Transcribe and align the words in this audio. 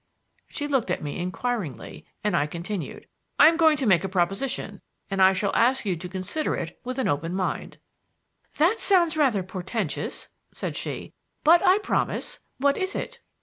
She 0.49 0.67
looked 0.67 0.89
at 0.89 1.03
me 1.03 1.19
inquiringly, 1.19 2.07
and 2.23 2.35
I 2.35 2.47
continued: 2.47 3.05
"I 3.37 3.47
am 3.49 3.55
going 3.55 3.77
to 3.77 3.85
make 3.85 4.03
a 4.03 4.09
proposition, 4.09 4.81
and 5.11 5.21
I 5.21 5.31
shall 5.31 5.55
ask 5.55 5.85
you 5.85 5.95
to 5.95 6.09
consider 6.09 6.55
it 6.55 6.79
with 6.83 6.97
an 6.97 7.07
open 7.07 7.35
mind." 7.35 7.77
"That 8.57 8.79
sounds 8.79 9.15
rather 9.15 9.43
portentous," 9.43 10.29
said 10.51 10.75
she; 10.75 11.13
"but 11.43 11.63
I 11.63 11.77
promise. 11.77 12.39
What 12.57 12.77
is 12.77 12.95
it?" 12.95 13.19